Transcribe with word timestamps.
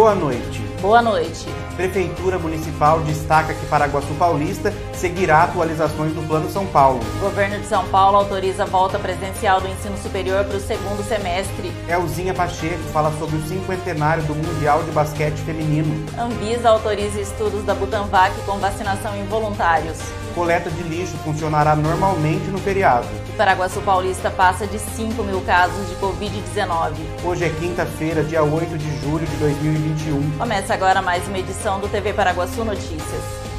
Boa 0.00 0.14
noite. 0.14 0.62
Boa 0.80 1.02
noite. 1.02 1.46
Prefeitura 1.76 2.38
Municipal 2.38 3.00
destaca 3.00 3.52
que 3.52 3.66
Paraguaçu 3.66 4.14
Paulista 4.14 4.72
seguirá 4.94 5.42
atualizações 5.42 6.14
do 6.14 6.26
Plano 6.26 6.50
São 6.50 6.64
Paulo. 6.64 7.00
Governo 7.20 7.58
de 7.58 7.66
São 7.66 7.86
Paulo 7.88 8.16
autoriza 8.16 8.62
a 8.62 8.66
volta 8.66 8.98
presencial 8.98 9.60
do 9.60 9.68
ensino 9.68 9.98
superior 9.98 10.42
para 10.46 10.56
o 10.56 10.60
segundo 10.60 11.06
semestre. 11.06 11.70
Elzinha 11.86 12.32
Pacheco 12.32 12.82
fala 12.94 13.12
sobre 13.18 13.36
o 13.36 13.46
cinquentenário 13.46 14.22
do 14.22 14.34
Mundial 14.34 14.82
de 14.84 14.90
Basquete 14.90 15.36
Feminino. 15.36 16.06
Anvisa 16.18 16.70
autoriza 16.70 17.20
estudos 17.20 17.62
da 17.64 17.74
Butanvac 17.74 18.34
com 18.46 18.56
vacinação 18.56 19.14
em 19.14 19.26
voluntários. 19.26 19.98
Coleta 20.34 20.70
de 20.70 20.82
lixo 20.82 21.18
funcionará 21.18 21.76
normalmente 21.76 22.46
no 22.46 22.56
feriado. 22.56 23.06
O 23.30 23.32
Paraguaçu 23.32 23.80
Paulista 23.82 24.28
passa 24.28 24.66
de 24.66 24.78
5 24.78 25.22
mil 25.22 25.40
casos 25.42 25.88
de 25.88 25.94
Covid-19. 25.94 26.94
Hoje 27.24 27.44
é 27.44 27.48
quinta-feira, 27.48 28.24
dia 28.24 28.42
8 28.42 28.76
de 28.76 29.00
julho 29.00 29.24
de 29.24 29.36
2021. 29.36 30.36
Começa 30.36 30.74
agora 30.74 31.00
mais 31.00 31.26
uma 31.28 31.38
edição 31.38 31.78
do 31.78 31.88
TV 31.88 32.12
Paraguaçu 32.12 32.64
Notícias. 32.64 33.49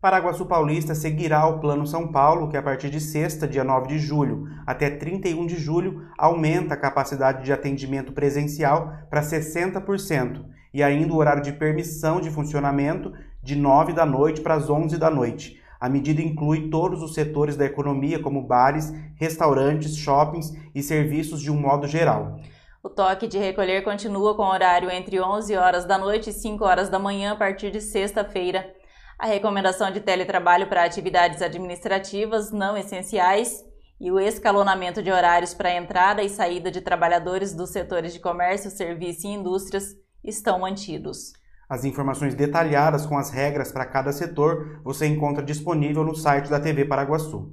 Paraguaçu 0.00 0.46
Paulista 0.46 0.94
seguirá 0.94 1.44
o 1.48 1.58
Plano 1.58 1.84
São 1.84 2.06
Paulo, 2.12 2.48
que 2.48 2.56
a 2.56 2.62
partir 2.62 2.88
de 2.88 3.00
sexta, 3.00 3.48
dia 3.48 3.64
9 3.64 3.88
de 3.88 3.98
julho, 3.98 4.46
até 4.64 4.88
31 4.88 5.44
de 5.44 5.56
julho, 5.56 6.06
aumenta 6.16 6.74
a 6.74 6.76
capacidade 6.76 7.44
de 7.44 7.52
atendimento 7.52 8.12
presencial 8.12 8.92
para 9.10 9.22
60% 9.22 10.44
e 10.72 10.84
ainda 10.84 11.12
o 11.12 11.16
horário 11.16 11.42
de 11.42 11.52
permissão 11.52 12.20
de 12.20 12.30
funcionamento 12.30 13.12
de 13.42 13.56
9 13.56 13.92
da 13.92 14.06
noite 14.06 14.40
para 14.40 14.54
as 14.54 14.70
11 14.70 14.96
da 14.98 15.10
noite. 15.10 15.60
A 15.80 15.88
medida 15.88 16.22
inclui 16.22 16.70
todos 16.70 17.02
os 17.02 17.12
setores 17.12 17.56
da 17.56 17.64
economia, 17.64 18.20
como 18.20 18.40
bares, 18.40 18.94
restaurantes, 19.16 19.96
shoppings 19.96 20.56
e 20.72 20.80
serviços 20.80 21.40
de 21.42 21.50
um 21.50 21.60
modo 21.60 21.88
geral. 21.88 22.36
O 22.84 22.88
toque 22.88 23.26
de 23.26 23.36
recolher 23.36 23.82
continua 23.82 24.36
com 24.36 24.44
horário 24.44 24.88
entre 24.92 25.20
11 25.20 25.56
horas 25.56 25.84
da 25.84 25.98
noite 25.98 26.30
e 26.30 26.32
5 26.32 26.64
horas 26.64 26.88
da 26.88 27.00
manhã 27.00 27.32
a 27.32 27.36
partir 27.36 27.72
de 27.72 27.80
sexta-feira. 27.80 28.77
A 29.18 29.26
recomendação 29.26 29.90
de 29.90 29.98
teletrabalho 29.98 30.68
para 30.68 30.84
atividades 30.84 31.42
administrativas 31.42 32.52
não 32.52 32.76
essenciais 32.76 33.64
e 34.00 34.12
o 34.12 34.20
escalonamento 34.20 35.02
de 35.02 35.10
horários 35.10 35.52
para 35.52 35.74
entrada 35.74 36.22
e 36.22 36.28
saída 36.28 36.70
de 36.70 36.80
trabalhadores 36.80 37.52
dos 37.52 37.70
setores 37.70 38.12
de 38.12 38.20
comércio, 38.20 38.70
serviço 38.70 39.26
e 39.26 39.30
indústrias 39.30 39.96
estão 40.22 40.60
mantidos. 40.60 41.32
As 41.68 41.84
informações 41.84 42.32
detalhadas 42.36 43.06
com 43.06 43.18
as 43.18 43.30
regras 43.30 43.72
para 43.72 43.84
cada 43.84 44.12
setor 44.12 44.80
você 44.84 45.06
encontra 45.06 45.44
disponível 45.44 46.04
no 46.04 46.14
site 46.14 46.48
da 46.48 46.60
TV 46.60 46.84
Paraguaçu. 46.84 47.52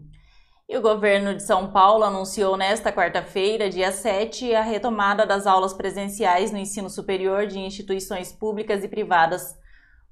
E 0.69 0.77
o 0.77 0.81
governo 0.83 1.33
de 1.33 1.41
São 1.41 1.71
Paulo 1.71 2.03
anunciou 2.03 2.55
nesta 2.55 2.91
quarta-feira, 2.91 3.71
dia 3.71 3.91
7, 3.91 4.53
a 4.53 4.61
retomada 4.61 5.25
das 5.25 5.47
aulas 5.47 5.73
presenciais 5.73 6.51
no 6.51 6.59
ensino 6.59 6.91
superior 6.91 7.47
de 7.47 7.57
instituições 7.57 8.31
públicas 8.31 8.83
e 8.83 8.87
privadas. 8.87 9.64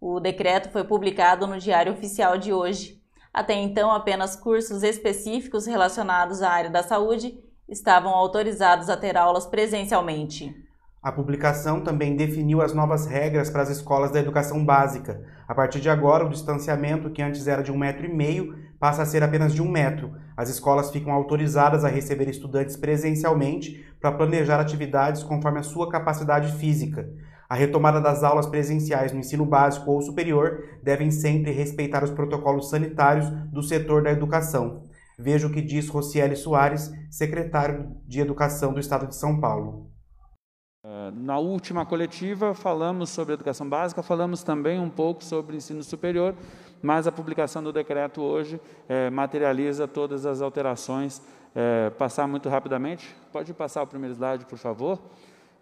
O 0.06 0.20
decreto 0.20 0.70
foi 0.70 0.84
publicado 0.84 1.48
no 1.48 1.58
Diário 1.58 1.94
Oficial 1.94 2.38
de 2.38 2.52
hoje. 2.52 3.02
Até 3.34 3.54
então, 3.54 3.90
apenas 3.90 4.36
cursos 4.36 4.84
específicos 4.84 5.66
relacionados 5.66 6.42
à 6.42 6.50
área 6.50 6.70
da 6.70 6.84
saúde 6.84 7.40
estavam 7.70 8.12
autorizados 8.12 8.90
a 8.90 8.98
ter 8.98 9.16
aulas 9.16 9.46
presencialmente. 9.46 10.54
A 11.02 11.10
publicação 11.10 11.80
também 11.80 12.18
definiu 12.18 12.62
as 12.62 12.74
novas 12.74 13.06
regras 13.06 13.50
para 13.50 13.62
as 13.62 13.70
escolas 13.70 14.12
da 14.12 14.20
educação 14.20 14.66
básica. 14.66 15.24
A 15.48 15.56
partir 15.56 15.80
de 15.80 15.90
agora, 15.90 16.26
o 16.26 16.30
distanciamento, 16.30 17.10
que 17.10 17.22
antes 17.22 17.48
era 17.48 17.64
de 17.64 17.72
um 17.72 17.78
metro 17.78 18.06
e 18.06 18.14
meio, 18.14 18.58
passa 18.78 19.04
a 19.04 19.06
ser 19.06 19.24
apenas 19.24 19.54
de 19.54 19.62
um 19.62 19.72
metro. 19.72 20.18
As 20.36 20.50
escolas 20.50 20.92
ficam 20.92 21.14
autorizadas 21.14 21.86
a 21.86 21.88
receber 21.88 22.28
estudantes 22.28 22.76
presencialmente 22.76 23.86
para 24.02 24.12
planejar 24.12 24.60
atividades 24.60 25.24
conforme 25.24 25.60
a 25.60 25.64
sua 25.64 25.90
capacidade 25.90 26.52
física. 26.58 27.10
A 27.54 27.56
retomada 27.56 28.02
das 28.02 28.24
aulas 28.24 28.48
presenciais 28.48 29.12
no 29.12 29.20
ensino 29.20 29.46
básico 29.46 29.92
ou 29.92 30.02
superior 30.02 30.64
devem 30.82 31.12
sempre 31.12 31.52
respeitar 31.52 32.04
os 32.04 32.10
protocolos 32.10 32.68
sanitários 32.68 33.30
do 33.52 33.62
setor 33.62 34.02
da 34.02 34.10
educação. 34.10 34.82
Veja 35.20 35.46
o 35.46 35.52
que 35.52 35.62
diz 35.62 35.88
Rocieli 35.88 36.36
Soares, 36.36 36.92
secretário 37.12 37.96
de 38.08 38.20
Educação 38.20 38.74
do 38.74 38.80
Estado 38.80 39.06
de 39.06 39.16
São 39.16 39.40
Paulo. 39.40 39.92
Na 41.14 41.38
última 41.38 41.86
coletiva, 41.86 42.56
falamos 42.56 43.12
sobre 43.12 43.36
educação 43.36 43.70
básica, 43.70 44.02
falamos 44.02 44.42
também 44.42 44.80
um 44.80 44.90
pouco 44.90 45.24
sobre 45.24 45.56
ensino 45.56 45.84
superior, 45.84 46.34
mas 46.82 47.06
a 47.06 47.12
publicação 47.12 47.62
do 47.62 47.72
decreto 47.72 48.20
hoje 48.20 48.60
é, 48.90 49.12
materializa 49.12 49.88
todas 49.88 50.26
as 50.26 50.42
alterações. 50.42 51.22
É, 51.54 51.92
passar 51.92 52.28
muito 52.28 52.50
rapidamente, 52.50 53.16
pode 53.32 53.54
passar 53.54 53.84
o 53.84 53.88
primeiro 53.88 54.16
slide, 54.16 54.44
por 54.48 54.58
favor. 54.58 54.98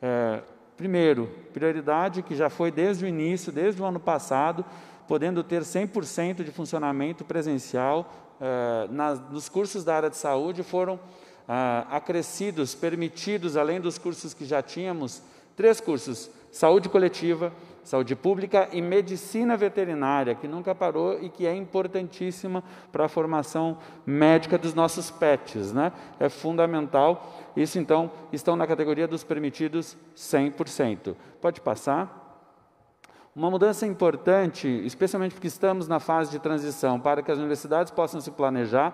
É, 0.01 0.41
Primeiro, 0.81 1.29
prioridade 1.53 2.23
que 2.23 2.35
já 2.35 2.49
foi 2.49 2.71
desde 2.71 3.05
o 3.05 3.07
início, 3.07 3.51
desde 3.51 3.79
o 3.79 3.85
ano 3.85 3.99
passado, 3.99 4.65
podendo 5.07 5.43
ter 5.43 5.61
100% 5.61 6.43
de 6.43 6.49
funcionamento 6.49 7.23
presencial. 7.23 8.11
Eh, 8.41 8.89
nos 9.29 9.47
cursos 9.47 9.83
da 9.83 9.95
área 9.95 10.09
de 10.09 10.17
saúde 10.17 10.63
foram 10.63 10.99
ah, 11.47 11.85
acrescidos, 11.91 12.73
permitidos, 12.73 13.55
além 13.57 13.79
dos 13.79 13.99
cursos 13.99 14.33
que 14.33 14.43
já 14.43 14.63
tínhamos, 14.63 15.21
três 15.55 15.79
cursos: 15.79 16.31
saúde 16.51 16.89
coletiva, 16.89 17.53
saúde 17.83 18.15
pública 18.15 18.69
e 18.71 18.81
medicina 18.81 19.57
veterinária, 19.57 20.35
que 20.35 20.47
nunca 20.47 20.73
parou 20.75 21.19
e 21.21 21.29
que 21.29 21.45
é 21.45 21.55
importantíssima 21.55 22.63
para 22.91 23.05
a 23.05 23.09
formação 23.09 23.77
médica 24.05 24.57
dos 24.57 24.73
nossos 24.73 25.09
pets, 25.09 25.73
né? 25.73 25.91
É 26.19 26.29
fundamental. 26.29 27.33
Isso 27.55 27.79
então 27.79 28.11
estão 28.31 28.55
na 28.55 28.67
categoria 28.67 29.07
dos 29.07 29.23
permitidos 29.23 29.97
100%. 30.15 31.15
Pode 31.41 31.61
passar. 31.61 32.19
Uma 33.33 33.49
mudança 33.49 33.85
importante, 33.85 34.67
especialmente 34.85 35.33
porque 35.33 35.47
estamos 35.47 35.87
na 35.87 36.01
fase 36.01 36.31
de 36.31 36.39
transição, 36.39 36.99
para 36.99 37.21
que 37.21 37.31
as 37.31 37.37
universidades 37.37 37.89
possam 37.89 38.19
se 38.19 38.29
planejar, 38.29 38.93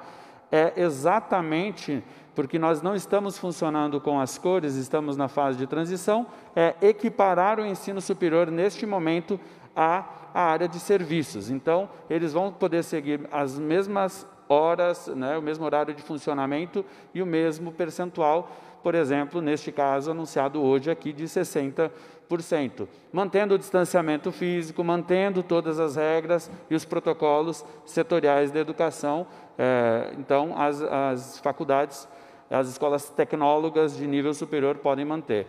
é 0.51 0.73
exatamente 0.77 2.03
porque 2.35 2.59
nós 2.59 2.83
não 2.83 2.95
estamos 2.95 3.37
funcionando 3.37 3.99
com 3.99 4.19
as 4.19 4.37
cores, 4.37 4.75
estamos 4.75 5.17
na 5.17 5.27
fase 5.27 5.57
de 5.57 5.65
transição, 5.65 6.27
é 6.55 6.75
equiparar 6.81 7.59
o 7.59 7.65
ensino 7.65 7.99
superior 7.99 8.51
neste 8.51 8.85
momento 8.85 9.39
à, 9.75 10.05
à 10.33 10.41
área 10.51 10.67
de 10.67 10.79
serviços. 10.79 11.49
Então, 11.49 11.89
eles 12.07 12.33
vão 12.33 12.51
poder 12.51 12.83
seguir 12.83 13.27
as 13.31 13.57
mesmas 13.57 14.27
horas, 14.49 15.07
né, 15.07 15.37
o 15.37 15.41
mesmo 15.41 15.65
horário 15.65 15.93
de 15.93 16.01
funcionamento 16.01 16.85
e 17.13 17.21
o 17.21 17.25
mesmo 17.25 17.71
percentual, 17.71 18.51
por 18.83 18.95
exemplo, 18.95 19.41
neste 19.41 19.71
caso 19.71 20.11
anunciado 20.11 20.61
hoje 20.61 20.89
aqui 20.89 21.11
de 21.11 21.25
60%. 21.25 22.87
Mantendo 23.11 23.55
o 23.55 23.57
distanciamento 23.57 24.31
físico, 24.31 24.83
mantendo 24.83 25.41
todas 25.41 25.79
as 25.79 25.95
regras 25.95 26.51
e 26.69 26.75
os 26.75 26.85
protocolos 26.85 27.65
setoriais 27.85 28.51
da 28.51 28.59
educação. 28.59 29.25
É, 29.57 30.13
então, 30.17 30.53
as, 30.57 30.81
as 30.81 31.39
faculdades 31.39 32.07
as 32.49 32.69
escolas 32.69 33.09
tecnólogas 33.09 33.97
de 33.97 34.07
nível 34.07 34.33
superior 34.33 34.75
podem 34.77 35.05
manter. 35.05 35.47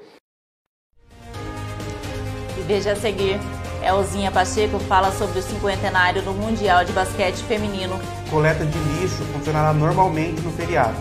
E 2.59 2.63
veja 2.67 2.93
a 2.93 2.97
seguir. 2.97 3.39
Elzinha 3.83 4.31
Pacheco 4.31 4.79
fala 4.79 5.11
sobre 5.13 5.39
o 5.39 5.43
cinquentenário 5.43 6.23
do 6.23 6.33
Mundial 6.33 6.85
de 6.85 6.93
Basquete 6.93 7.43
Feminino. 7.45 7.99
Coleta 8.31 8.65
de 8.65 8.79
lixo 8.79 9.23
funcionará 9.33 9.73
normalmente 9.73 10.41
no 10.43 10.53
feriado. 10.53 10.97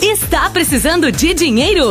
Está 0.00 0.50
precisando 0.50 1.12
de 1.12 1.34
dinheiro? 1.34 1.90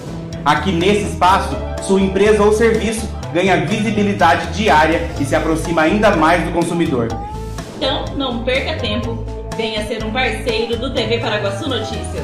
Aqui 0.43 0.71
nesse 0.71 1.03
espaço, 1.03 1.55
sua 1.83 2.01
empresa 2.01 2.41
ou 2.43 2.51
serviço 2.51 3.07
ganha 3.31 3.63
visibilidade 3.65 4.47
diária 4.53 5.07
e 5.19 5.25
se 5.25 5.35
aproxima 5.35 5.83
ainda 5.83 6.15
mais 6.15 6.43
do 6.43 6.51
consumidor. 6.51 7.07
Então, 7.77 8.05
não 8.17 8.43
perca 8.43 8.79
tempo. 8.79 9.23
Venha 9.55 9.85
ser 9.85 10.03
um 10.03 10.11
parceiro 10.11 10.77
do 10.77 10.93
TV 10.93 11.19
Paraguaçu 11.19 11.69
Notícias. 11.69 12.23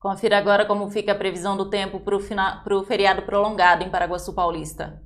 Confira 0.00 0.38
agora 0.38 0.64
como 0.64 0.90
fica 0.90 1.12
a 1.12 1.14
previsão 1.14 1.58
do 1.58 1.68
tempo 1.68 2.00
para 2.00 2.74
o 2.74 2.82
feriado 2.82 3.20
prolongado 3.20 3.84
em 3.84 3.90
Paraguaçu 3.90 4.32
Paulista. 4.32 4.98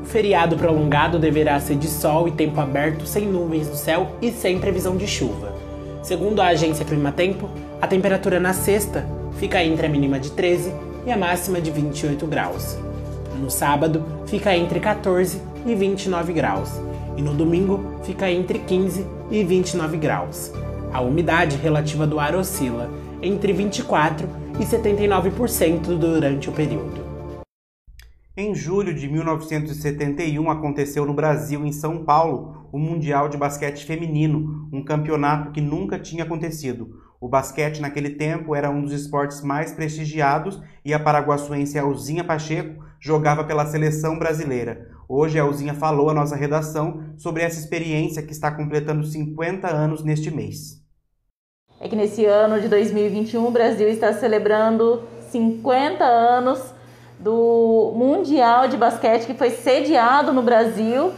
O 0.00 0.06
feriado 0.06 0.56
prolongado 0.56 1.18
deverá 1.18 1.60
ser 1.60 1.76
de 1.76 1.88
sol 1.88 2.26
e 2.26 2.32
tempo 2.32 2.58
aberto, 2.58 3.04
sem 3.04 3.26
nuvens 3.26 3.68
no 3.68 3.76
céu 3.76 4.16
e 4.22 4.32
sem 4.32 4.58
previsão 4.58 4.96
de 4.96 5.06
chuva. 5.06 5.54
Segundo 6.02 6.40
a 6.40 6.46
agência 6.46 6.86
Climatempo, 6.86 7.50
a 7.82 7.86
temperatura 7.86 8.40
na 8.40 8.54
sexta 8.54 9.06
fica 9.38 9.62
entre 9.62 9.84
a 9.84 9.90
mínima 9.90 10.18
de 10.18 10.30
13 10.30 10.72
e 11.04 11.12
a 11.12 11.18
máxima 11.18 11.60
de 11.60 11.70
28 11.70 12.26
graus. 12.26 12.78
No 13.38 13.50
sábado, 13.50 14.02
fica 14.26 14.56
entre 14.56 14.80
14 14.80 15.51
e 15.66 15.74
29 15.74 16.32
graus, 16.32 16.70
e 17.16 17.22
no 17.22 17.34
domingo 17.34 18.00
fica 18.04 18.30
entre 18.30 18.58
15 18.58 19.06
e 19.30 19.44
29 19.44 19.96
graus. 19.96 20.52
A 20.92 21.00
umidade 21.00 21.56
relativa 21.56 22.06
do 22.06 22.20
ar 22.20 22.34
oscila 22.34 22.90
entre 23.22 23.52
24 23.52 24.28
e 24.60 24.64
79% 24.64 25.96
durante 25.96 26.50
o 26.50 26.52
período. 26.52 27.02
Em 28.36 28.54
julho 28.54 28.94
de 28.94 29.08
1971 29.08 30.50
aconteceu 30.50 31.04
no 31.04 31.12
Brasil, 31.12 31.64
em 31.66 31.72
São 31.72 32.02
Paulo, 32.02 32.66
o 32.72 32.78
Mundial 32.78 33.28
de 33.28 33.36
Basquete 33.36 33.84
Feminino, 33.84 34.68
um 34.72 34.82
campeonato 34.82 35.52
que 35.52 35.60
nunca 35.60 35.98
tinha 35.98 36.24
acontecido. 36.24 36.98
O 37.20 37.28
basquete 37.28 37.80
naquele 37.80 38.10
tempo 38.10 38.54
era 38.54 38.70
um 38.70 38.82
dos 38.82 38.92
esportes 38.92 39.42
mais 39.42 39.72
prestigiados 39.72 40.60
e 40.84 40.94
a 40.94 40.98
paraguaçuense 40.98 41.78
Alzinha 41.78 42.24
Pacheco 42.24 42.82
jogava 42.98 43.44
pela 43.44 43.66
seleção 43.66 44.18
brasileira. 44.18 44.91
Hoje 45.08 45.38
a 45.38 45.42
Alzinha 45.42 45.74
falou 45.74 46.08
à 46.08 46.14
nossa 46.14 46.36
redação 46.36 47.02
sobre 47.16 47.42
essa 47.42 47.58
experiência 47.58 48.22
que 48.22 48.32
está 48.32 48.50
completando 48.50 49.04
50 49.04 49.68
anos 49.68 50.04
neste 50.04 50.30
mês. 50.30 50.80
É 51.80 51.88
que 51.88 51.96
nesse 51.96 52.24
ano 52.24 52.60
de 52.60 52.68
2021 52.68 53.44
o 53.44 53.50
Brasil 53.50 53.88
está 53.88 54.12
celebrando 54.12 55.02
50 55.30 56.04
anos 56.04 56.60
do 57.18 57.92
Mundial 57.96 58.68
de 58.68 58.76
Basquete 58.76 59.26
que 59.26 59.34
foi 59.34 59.50
sediado 59.50 60.32
no 60.32 60.42
Brasil 60.42 61.12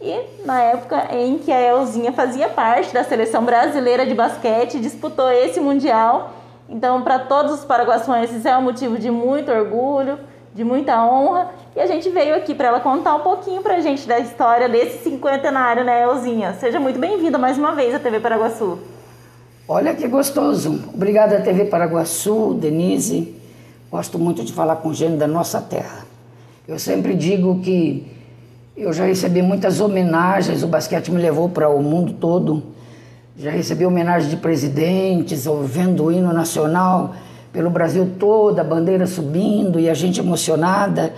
e 0.00 0.44
na 0.44 0.60
época 0.62 1.08
em 1.16 1.38
que 1.38 1.50
a 1.50 1.60
Elzinha 1.60 2.12
fazia 2.12 2.48
parte 2.48 2.92
da 2.94 3.02
seleção 3.02 3.44
brasileira 3.44 4.06
de 4.06 4.14
basquete, 4.14 4.80
disputou 4.80 5.30
esse 5.30 5.60
Mundial. 5.60 6.34
Então, 6.68 7.02
para 7.02 7.18
todos 7.18 7.52
os 7.52 7.64
paraguaçuenses 7.64 8.46
é 8.46 8.56
um 8.56 8.62
motivo 8.62 8.98
de 8.98 9.10
muito 9.10 9.50
orgulho 9.50 10.18
de 10.54 10.62
muita 10.62 11.04
honra. 11.04 11.50
E 11.76 11.80
a 11.80 11.86
gente 11.88 12.08
veio 12.08 12.36
aqui 12.36 12.54
para 12.54 12.68
ela 12.68 12.78
contar 12.78 13.16
um 13.16 13.20
pouquinho 13.20 13.60
para 13.60 13.74
a 13.74 13.80
gente 13.80 14.06
da 14.06 14.20
história 14.20 14.68
desse 14.68 15.02
cinquentenário, 15.02 15.82
né, 15.82 16.04
Elzinha? 16.04 16.54
Seja 16.60 16.78
muito 16.78 17.00
bem-vinda 17.00 17.36
mais 17.36 17.58
uma 17.58 17.74
vez 17.74 17.92
à 17.92 17.98
TV 17.98 18.20
Paraguaçu. 18.20 18.78
Olha 19.66 19.92
que 19.92 20.06
gostoso. 20.06 20.84
Obrigada, 20.94 21.40
TV 21.40 21.64
Paraguaçu, 21.64 22.54
Denise. 22.54 23.34
Gosto 23.90 24.20
muito 24.20 24.44
de 24.44 24.52
falar 24.52 24.76
com 24.76 24.94
gente 24.94 25.16
da 25.16 25.26
nossa 25.26 25.60
terra. 25.60 26.06
Eu 26.68 26.78
sempre 26.78 27.12
digo 27.12 27.58
que 27.58 28.06
eu 28.76 28.92
já 28.92 29.06
recebi 29.06 29.42
muitas 29.42 29.80
homenagens, 29.80 30.62
o 30.62 30.68
basquete 30.68 31.10
me 31.10 31.20
levou 31.20 31.48
para 31.48 31.68
o 31.68 31.82
mundo 31.82 32.12
todo. 32.12 32.62
Já 33.36 33.50
recebi 33.50 33.84
homenagem 33.84 34.30
de 34.30 34.36
presidentes, 34.36 35.44
ouvindo 35.44 36.04
o 36.04 36.12
hino 36.12 36.32
nacional 36.32 37.16
pelo 37.52 37.68
Brasil 37.68 38.12
todo, 38.16 38.60
a 38.60 38.64
bandeira 38.64 39.08
subindo 39.08 39.80
e 39.80 39.90
a 39.90 39.94
gente 39.94 40.20
emocionada. 40.20 41.12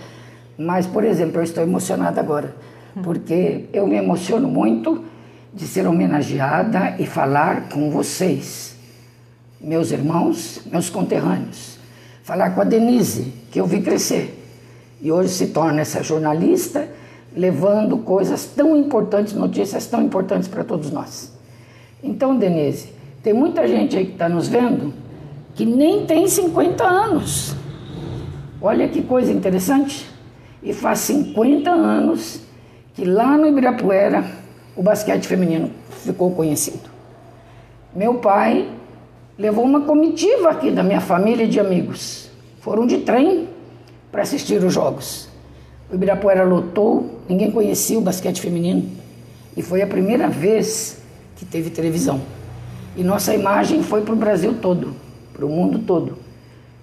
Mas, 0.58 0.86
por 0.86 1.04
exemplo, 1.04 1.38
eu 1.38 1.44
estou 1.44 1.62
emocionada 1.62 2.20
agora, 2.20 2.54
porque 3.02 3.66
eu 3.72 3.86
me 3.86 3.96
emociono 3.96 4.48
muito 4.48 5.04
de 5.52 5.66
ser 5.66 5.86
homenageada 5.86 6.96
e 6.98 7.06
falar 7.06 7.68
com 7.68 7.90
vocês, 7.90 8.76
meus 9.60 9.90
irmãos, 9.90 10.60
meus 10.70 10.90
conterrâneos. 10.90 11.78
Falar 12.22 12.50
com 12.50 12.60
a 12.60 12.64
Denise, 12.64 13.32
que 13.50 13.60
eu 13.60 13.66
vi 13.66 13.82
crescer. 13.82 14.42
E 15.00 15.12
hoje 15.12 15.28
se 15.28 15.48
torna 15.48 15.82
essa 15.82 16.02
jornalista, 16.02 16.88
levando 17.34 17.98
coisas 17.98 18.46
tão 18.46 18.76
importantes, 18.76 19.34
notícias 19.34 19.86
tão 19.86 20.02
importantes 20.02 20.48
para 20.48 20.64
todos 20.64 20.90
nós. 20.90 21.32
Então, 22.02 22.36
Denise, 22.36 22.92
tem 23.22 23.32
muita 23.32 23.68
gente 23.68 23.96
aí 23.96 24.06
que 24.06 24.12
está 24.12 24.28
nos 24.28 24.48
vendo 24.48 24.92
que 25.56 25.64
nem 25.64 26.04
tem 26.04 26.28
50 26.28 26.84
anos. 26.84 27.56
Olha 28.60 28.86
que 28.88 29.02
coisa 29.02 29.32
interessante. 29.32 30.06
E 30.66 30.74
faz 30.74 30.98
50 30.98 31.70
anos 31.70 32.42
que 32.92 33.06
lá 33.06 33.38
no 33.38 33.46
Ibirapuera 33.46 34.22
o 34.76 34.82
basquete 34.82 35.26
feminino 35.26 35.70
ficou 36.02 36.32
conhecido. 36.32 36.90
Meu 37.94 38.16
pai 38.16 38.68
levou 39.38 39.64
uma 39.64 39.80
comitiva 39.80 40.50
aqui 40.50 40.70
da 40.70 40.82
minha 40.82 41.00
família 41.00 41.44
e 41.44 41.48
de 41.48 41.58
amigos. 41.58 42.28
Foram 42.60 42.86
de 42.86 42.98
trem 42.98 43.48
para 44.12 44.20
assistir 44.20 44.62
os 44.62 44.74
jogos. 44.74 45.30
O 45.90 45.94
Ibirapuera 45.94 46.44
lotou, 46.44 47.20
ninguém 47.26 47.50
conhecia 47.50 47.98
o 47.98 48.02
basquete 48.02 48.42
feminino. 48.42 48.90
E 49.56 49.62
foi 49.62 49.80
a 49.80 49.86
primeira 49.86 50.28
vez 50.28 50.98
que 51.36 51.46
teve 51.46 51.70
televisão. 51.70 52.20
E 52.94 53.02
nossa 53.02 53.32
imagem 53.32 53.82
foi 53.82 54.02
para 54.02 54.12
o 54.12 54.16
Brasil 54.16 54.56
todo 54.60 55.06
para 55.36 55.44
o 55.44 55.48
mundo 55.50 55.80
todo. 55.80 56.16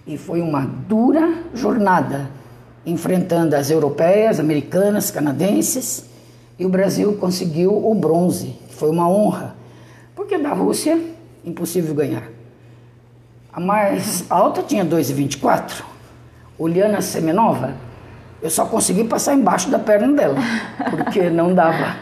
E 0.06 0.16
foi 0.18 0.42
uma 0.42 0.62
dura 0.62 1.34
jornada, 1.56 2.30
enfrentando 2.86 3.56
as 3.56 3.70
europeias, 3.70 4.40
americanas, 4.40 5.10
canadenses, 5.10 6.10
e 6.58 6.66
o 6.66 6.70
Brasil 6.70 7.18
conseguiu 7.18 7.72
o 7.74 7.96
bronze, 7.96 8.60
foi 8.70 8.90
uma 8.90 9.10
honra, 9.10 9.56
porque 10.16 10.38
da 10.38 10.54
Rússia, 10.54 11.00
impossível 11.44 11.96
ganhar. 11.96 12.30
A 13.52 13.60
mais 13.60 14.30
alta 14.32 14.64
tinha 14.64 14.86
2,24. 14.86 15.84
Uliana 16.58 17.02
Semenova, 17.02 17.76
eu 18.42 18.50
só 18.50 18.66
consegui 18.66 19.04
passar 19.04 19.34
embaixo 19.34 19.70
da 19.70 19.80
perna 19.80 20.14
dela, 20.14 20.38
porque 20.90 21.30
não 21.30 21.54
dava. 21.54 21.96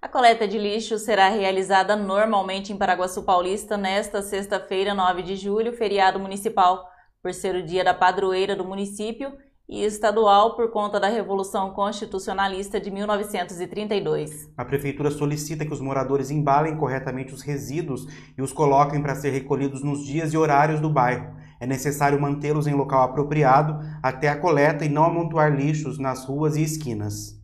A 0.00 0.08
coleta 0.08 0.46
de 0.46 0.58
lixo 0.58 0.96
será 0.96 1.28
realizada 1.28 1.96
normalmente 1.96 2.72
em 2.72 2.76
Paraguaçu 2.76 3.22
Paulista 3.24 3.76
nesta 3.76 4.22
sexta-feira, 4.22 4.94
9 4.94 5.22
de 5.22 5.36
julho, 5.36 5.72
feriado 5.72 6.18
municipal, 6.18 6.88
por 7.22 7.34
ser 7.34 7.54
o 7.56 7.62
dia 7.62 7.82
da 7.84 7.94
padroeira 7.94 8.54
do 8.54 8.64
município 8.64 9.32
e 9.68 9.84
estadual 9.84 10.56
por 10.56 10.70
conta 10.70 10.98
da 10.98 11.08
Revolução 11.08 11.70
Constitucionalista 11.72 12.80
de 12.80 12.90
1932. 12.90 14.50
A 14.56 14.64
Prefeitura 14.64 15.10
solicita 15.10 15.66
que 15.66 15.72
os 15.72 15.80
moradores 15.80 16.30
embalem 16.30 16.76
corretamente 16.76 17.34
os 17.34 17.42
resíduos 17.42 18.06
e 18.36 18.40
os 18.40 18.52
coloquem 18.52 19.02
para 19.02 19.14
ser 19.14 19.30
recolhidos 19.30 19.82
nos 19.82 20.04
dias 20.04 20.32
e 20.32 20.38
horários 20.38 20.80
do 20.80 20.88
bairro. 20.88 21.36
É 21.60 21.66
necessário 21.66 22.20
mantê-los 22.20 22.66
em 22.66 22.74
local 22.74 23.02
apropriado 23.02 23.78
até 24.02 24.28
a 24.28 24.38
coleta 24.38 24.84
e 24.84 24.88
não 24.88 25.04
amontoar 25.04 25.54
lixos 25.54 25.98
nas 25.98 26.24
ruas 26.24 26.56
e 26.56 26.62
esquinas. 26.62 27.37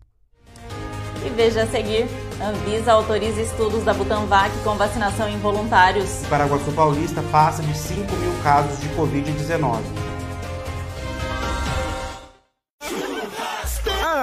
E 1.25 1.31
veja 1.31 1.63
a 1.63 1.67
seguir, 1.67 2.07
Anvisa 2.41 2.93
autoriza 2.93 3.41
estudos 3.41 3.83
da 3.83 3.95
Butanvac 3.95 4.51
com 4.63 4.75
vacinação 4.75 5.29
em 5.29 5.39
voluntários. 5.39 6.23
Paraguaçu 6.29 6.71
Paulista 6.73 7.23
passa 7.33 7.63
de 7.63 7.75
5 7.77 8.01
mil 8.17 8.33
casos 8.43 8.79
de 8.81 8.89
Covid-19. 8.91 9.79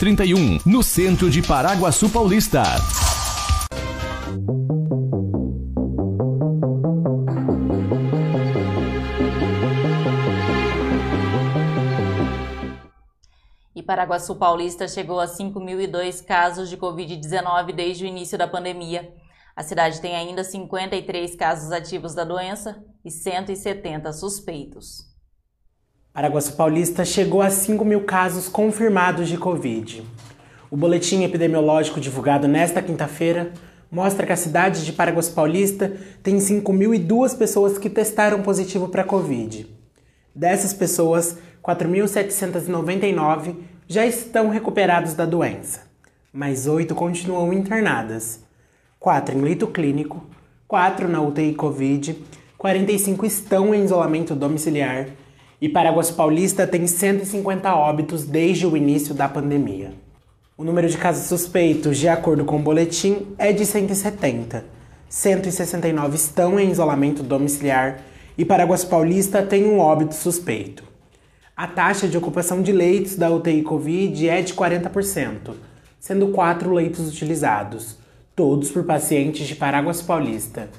31, 0.00 0.60
no 0.64 0.82
centro 0.82 1.28
de 1.28 1.42
Paraguaçu 1.42 2.08
Paulista. 2.08 2.62
E 13.76 13.82
Paraguaçu 13.82 14.36
Paulista 14.36 14.88
chegou 14.88 15.20
a 15.20 15.26
5.002 15.26 16.24
casos 16.24 16.70
de 16.70 16.78
Covid-19 16.78 17.74
desde 17.74 18.04
o 18.04 18.08
início 18.08 18.38
da 18.38 18.48
pandemia. 18.48 19.12
A 19.54 19.62
cidade 19.62 20.00
tem 20.00 20.16
ainda 20.16 20.42
53 20.42 21.36
casos 21.36 21.70
ativos 21.72 22.14
da 22.14 22.24
doença 22.24 22.82
e 23.04 23.10
170 23.10 24.14
suspeitos. 24.14 25.09
Paraguaçu 26.12 26.54
Paulista 26.54 27.04
chegou 27.04 27.40
a 27.40 27.50
5 27.50 27.84
mil 27.84 28.00
casos 28.00 28.48
confirmados 28.48 29.28
de 29.28 29.36
Covid. 29.36 30.04
O 30.68 30.76
boletim 30.76 31.22
epidemiológico 31.22 32.00
divulgado 32.00 32.48
nesta 32.48 32.82
quinta-feira 32.82 33.52
mostra 33.88 34.26
que 34.26 34.32
a 34.32 34.36
cidade 34.36 34.84
de 34.84 34.92
Paraguaçu 34.92 35.32
Paulista 35.32 35.96
tem 36.20 36.38
5.002 36.38 37.38
pessoas 37.38 37.78
que 37.78 37.88
testaram 37.88 38.42
positivo 38.42 38.88
para 38.88 39.04
Covid. 39.04 39.68
Dessas 40.34 40.72
pessoas, 40.74 41.38
4.799 41.62 43.54
já 43.86 44.04
estão 44.04 44.50
recuperados 44.50 45.14
da 45.14 45.24
doença, 45.24 45.82
mas 46.32 46.66
8 46.66 46.92
continuam 46.92 47.52
internadas. 47.52 48.40
4 48.98 49.38
em 49.38 49.42
leito 49.42 49.68
clínico, 49.68 50.26
4 50.66 51.08
na 51.08 51.22
UTI 51.22 51.54
Covid, 51.54 52.20
45 52.58 53.24
estão 53.24 53.72
em 53.72 53.84
isolamento 53.84 54.34
domiciliar 54.34 55.06
e 55.60 55.68
Paraguas 55.68 56.10
Paulista 56.10 56.66
tem 56.66 56.86
150 56.86 57.74
óbitos 57.74 58.24
desde 58.24 58.66
o 58.66 58.76
início 58.76 59.14
da 59.14 59.28
pandemia. 59.28 59.92
O 60.56 60.64
número 60.64 60.88
de 60.88 60.96
casos 60.96 61.26
suspeitos, 61.26 61.98
de 61.98 62.08
acordo 62.08 62.44
com 62.44 62.56
o 62.56 62.62
boletim, 62.62 63.26
é 63.36 63.52
de 63.52 63.66
170. 63.66 64.64
169 65.08 66.16
estão 66.16 66.58
em 66.58 66.70
isolamento 66.70 67.22
domiciliar 67.22 68.00
e 68.38 68.44
Paraguas 68.44 68.84
Paulista 68.84 69.42
tem 69.42 69.66
um 69.66 69.78
óbito 69.78 70.14
suspeito. 70.14 70.84
A 71.54 71.66
taxa 71.66 72.08
de 72.08 72.16
ocupação 72.16 72.62
de 72.62 72.72
leitos 72.72 73.16
da 73.16 73.30
UTI 73.30 73.62
Covid 73.62 74.28
é 74.28 74.40
de 74.40 74.54
40%, 74.54 75.52
sendo 75.98 76.28
quatro 76.28 76.72
leitos 76.72 77.06
utilizados, 77.06 77.98
todos 78.34 78.70
por 78.70 78.84
pacientes 78.84 79.46
de 79.46 79.54
Paraguas 79.54 80.00
Paulista. 80.00 80.70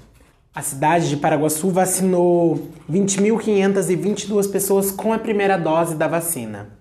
A 0.54 0.62
cidade 0.62 1.08
de 1.08 1.16
Paraguaçu 1.16 1.70
vacinou 1.70 2.68
20.522 2.92 4.52
pessoas 4.52 4.92
com 4.92 5.14
a 5.14 5.20
primeira 5.20 5.58
dose 5.58 5.96
da 5.96 6.10
vacina. 6.10 6.78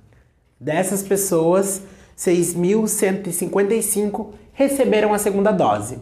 Dessas 0.58 1.04
pessoas, 1.04 1.80
6.155 2.18 4.30
receberam 4.52 5.14
a 5.14 5.18
segunda 5.18 5.52
dose 5.52 6.00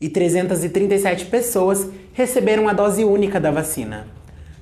e 0.00 0.08
337 0.08 1.26
pessoas 1.26 1.90
receberam 2.12 2.68
a 2.68 2.72
dose 2.72 3.04
única 3.04 3.40
da 3.40 3.50
vacina, 3.50 4.06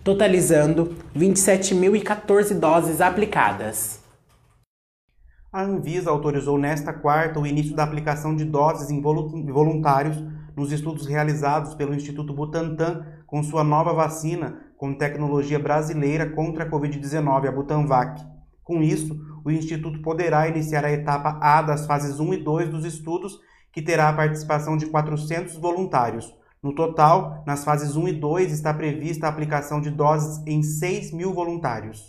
totalizando 0.02 0.96
27.014 1.14 2.58
doses 2.58 3.02
aplicadas. 3.02 4.00
A 5.52 5.62
Anvisa 5.62 6.08
autorizou 6.08 6.56
nesta 6.56 6.94
quarta 6.94 7.38
o 7.38 7.46
início 7.46 7.76
da 7.76 7.84
aplicação 7.84 8.34
de 8.34 8.46
doses 8.46 8.90
em 8.90 9.02
voluntários 9.02 10.16
nos 10.56 10.72
estudos 10.72 11.06
realizados 11.06 11.74
pelo 11.74 11.94
Instituto 11.94 12.32
Butantan 12.32 13.04
com 13.26 13.42
sua 13.42 13.62
nova 13.62 13.92
vacina 13.92 14.60
com 14.76 14.94
tecnologia 14.94 15.58
brasileira 15.58 16.30
contra 16.30 16.64
a 16.64 16.70
Covid-19, 16.70 17.48
a 17.48 17.52
Butanvac. 17.52 18.24
Com 18.64 18.82
isso, 18.82 19.16
o 19.44 19.50
Instituto 19.50 20.00
poderá 20.02 20.48
iniciar 20.48 20.84
a 20.84 20.90
etapa 20.90 21.38
A 21.40 21.62
das 21.62 21.86
fases 21.86 22.18
1 22.18 22.34
e 22.34 22.36
2 22.38 22.68
dos 22.70 22.84
estudos, 22.84 23.38
que 23.72 23.82
terá 23.82 24.08
a 24.08 24.12
participação 24.12 24.76
de 24.76 24.86
400 24.86 25.56
voluntários. 25.56 26.34
No 26.62 26.74
total, 26.74 27.44
nas 27.46 27.64
fases 27.64 27.94
1 27.94 28.08
e 28.08 28.12
2 28.14 28.52
está 28.52 28.74
prevista 28.74 29.26
a 29.26 29.30
aplicação 29.30 29.80
de 29.80 29.90
doses 29.90 30.42
em 30.46 30.62
6 30.62 31.12
mil 31.12 31.32
voluntários. 31.32 32.08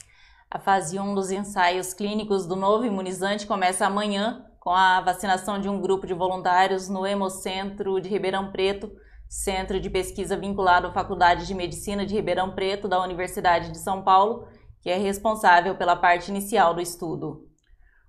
A 0.49 0.57
fase 0.57 0.97
1 0.97 1.13
dos 1.13 1.29
ensaios 1.29 1.93
clínicos 1.93 2.47
do 2.47 2.55
novo 2.55 2.85
imunizante 2.85 3.45
começa 3.45 3.85
amanhã 3.85 4.45
com 4.67 4.73
a 4.73 4.99
vacinação 4.99 5.61
de 5.61 5.69
um 5.69 5.79
grupo 5.79 6.05
de 6.05 6.13
voluntários 6.13 6.89
no 6.89 7.07
Hemocentro 7.07 8.01
de 8.01 8.09
Ribeirão 8.09 8.51
Preto, 8.51 8.91
centro 9.29 9.79
de 9.79 9.89
pesquisa 9.89 10.35
vinculado 10.35 10.87
à 10.87 10.91
Faculdade 10.91 11.47
de 11.47 11.55
Medicina 11.55 12.05
de 12.05 12.13
Ribeirão 12.13 12.51
Preto 12.51 12.85
da 12.85 13.01
Universidade 13.01 13.71
de 13.71 13.77
São 13.77 14.01
Paulo, 14.01 14.45
que 14.81 14.89
é 14.89 14.97
responsável 14.97 15.75
pela 15.75 15.95
parte 15.95 16.27
inicial 16.27 16.73
do 16.73 16.81
estudo. 16.81 17.45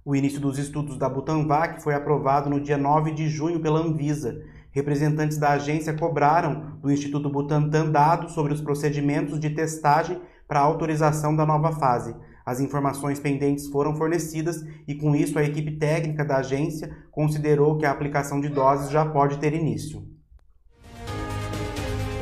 O 0.05 0.17
início 0.17 0.41
dos 0.41 0.59
estudos 0.59 0.99
da 0.99 1.09
Butanvac 1.09 1.81
foi 1.81 1.95
aprovado 1.95 2.51
no 2.51 2.61
dia 2.61 2.77
9 2.77 3.13
de 3.13 3.29
junho 3.29 3.61
pela 3.61 3.79
Anvisa. 3.79 4.43
Representantes 4.73 5.39
da 5.39 5.51
agência 5.51 5.97
cobraram 5.97 6.77
do 6.81 6.91
Instituto 6.91 7.31
Butantan 7.31 7.93
dados 7.93 8.33
sobre 8.33 8.53
os 8.53 8.61
procedimentos 8.61 9.39
de 9.39 9.51
testagem 9.51 10.21
para 10.49 10.59
a 10.59 10.65
autorização 10.65 11.37
da 11.37 11.47
nova 11.47 11.71
fase. 11.71 12.17
As 12.49 12.61
informações 12.61 13.21
pendentes 13.21 13.67
foram 13.69 13.95
fornecidas 13.95 14.65
e, 14.87 14.95
com 14.95 15.15
isso, 15.15 15.39
a 15.39 15.45
equipe 15.45 15.73
técnica 15.73 16.25
da 16.25 16.39
agência 16.39 16.91
considerou 17.11 17.77
que 17.77 17.85
a 17.85 17.91
aplicação 17.91 18.41
de 18.41 18.49
doses 18.49 18.91
já 18.91 19.05
pode 19.05 19.37
ter 19.37 19.53
início. 19.53 20.03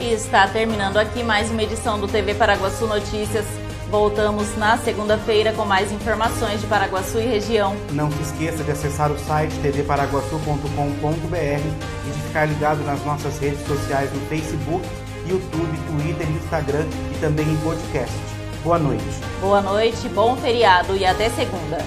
E 0.00 0.12
está 0.12 0.49
terminando 0.49 0.97
aqui 0.97 1.23
mais 1.23 1.49
uma 1.49 1.62
edição 1.62 2.00
do 2.00 2.09
TV 2.09 2.35
Paraguaçu 2.35 2.88
Notícias. 2.88 3.45
Voltamos 3.88 4.56
na 4.56 4.76
segunda-feira 4.78 5.52
com 5.52 5.64
mais 5.64 5.92
informações 5.92 6.61
de 6.61 6.66
Paraguaçu 6.66 7.21
e 7.21 7.25
região. 7.25 7.76
Não 7.92 8.11
se 8.11 8.21
esqueça 8.23 8.64
de 8.64 8.73
acessar 8.73 9.12
o 9.12 9.18
site 9.21 9.54
tvparaguaçu.com.br 9.61 11.37
e 11.37 12.11
de 12.11 12.23
ficar 12.23 12.47
ligado 12.47 12.83
nas 12.83 13.04
nossas 13.04 13.38
redes 13.38 13.64
sociais 13.64 14.12
no 14.12 14.21
Facebook, 14.23 14.85
YouTube, 15.25 15.78
Twitter, 15.87 16.28
Instagram 16.30 16.85
e 17.14 17.21
também 17.21 17.49
em 17.49 17.56
podcast. 17.59 18.36
Boa 18.66 18.80
noite. 18.80 19.04
Boa 19.40 19.62
noite, 19.62 20.08
bom 20.08 20.35
feriado 20.35 20.96
e 20.96 21.06
até 21.06 21.30
segunda. 21.30 21.78